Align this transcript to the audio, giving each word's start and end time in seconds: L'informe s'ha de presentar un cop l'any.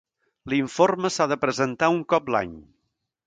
L'informe 0.53 1.11
s'ha 1.17 1.27
de 1.33 1.37
presentar 1.45 1.91
un 1.99 2.03
cop 2.15 2.35
l'any. 2.37 2.57